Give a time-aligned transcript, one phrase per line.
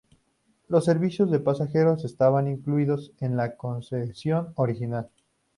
[0.67, 5.11] Los servicios de pasajeros estaban incluidos en la concesión original.